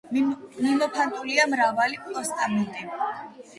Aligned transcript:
მიმოფანტულია 0.13 1.45
მრავალი 1.53 2.01
პოსტამენტი. 2.09 2.91